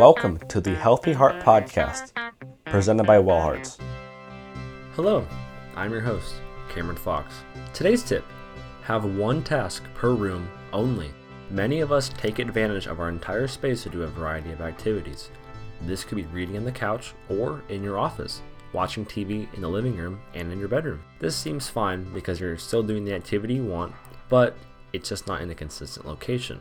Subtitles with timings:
[0.00, 2.12] Welcome to the Healthy Heart Podcast,
[2.64, 3.76] presented by Well Hearts.
[4.94, 5.26] Hello,
[5.76, 6.36] I'm your host,
[6.70, 7.34] Cameron Fox.
[7.74, 8.24] Today's tip
[8.84, 11.10] have one task per room only.
[11.50, 15.28] Many of us take advantage of our entire space to do a variety of activities.
[15.82, 18.40] This could be reading on the couch or in your office,
[18.72, 21.02] watching TV in the living room and in your bedroom.
[21.18, 23.92] This seems fine because you're still doing the activity you want,
[24.30, 24.56] but
[24.94, 26.58] it's just not in a consistent location.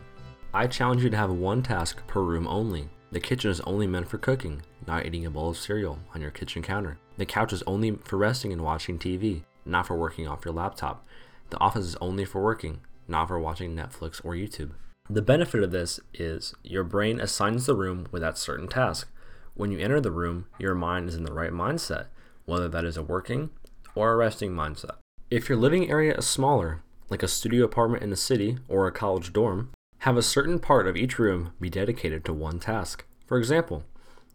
[0.53, 2.89] I challenge you to have one task per room only.
[3.11, 6.29] The kitchen is only meant for cooking, not eating a bowl of cereal on your
[6.29, 6.99] kitchen counter.
[7.17, 11.05] The couch is only for resting and watching TV, not for working off your laptop.
[11.49, 14.71] The office is only for working, not for watching Netflix or YouTube.
[15.09, 19.09] The benefit of this is your brain assigns the room with that certain task.
[19.55, 22.05] When you enter the room, your mind is in the right mindset,
[22.45, 23.49] whether that is a working
[23.95, 24.97] or a resting mindset.
[25.31, 28.91] If your living area is smaller, like a studio apartment in the city or a
[28.91, 33.05] college dorm, have a certain part of each room be dedicated to one task.
[33.25, 33.83] For example,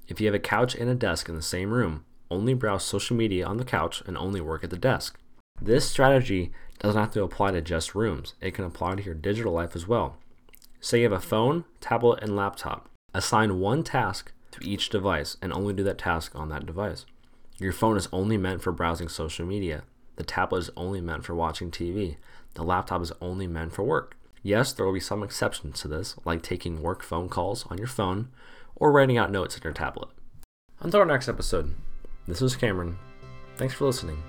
[0.08, 3.16] if you have a couch and a desk in the same room, only browse social
[3.16, 5.18] media on the couch and only work at the desk.
[5.60, 9.52] This strategy doesn't have to apply to just rooms, it can apply to your digital
[9.52, 10.18] life as well.
[10.80, 12.90] Say you have a phone, tablet, and laptop.
[13.14, 17.06] Assign one task to each device and only do that task on that device.
[17.58, 19.84] Your phone is only meant for browsing social media.
[20.16, 22.16] The tablet is only meant for watching TV.
[22.54, 24.16] The laptop is only meant for work.
[24.46, 27.86] Yes, there will be some exceptions to this, like taking work phone calls on your
[27.86, 28.28] phone
[28.76, 30.10] or writing out notes on your tablet.
[30.80, 31.74] Until our next episode,
[32.28, 32.98] this is Cameron.
[33.56, 34.22] Thanks for listening,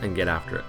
[0.00, 0.64] and get after it.